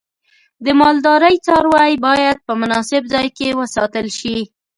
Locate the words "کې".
3.37-3.57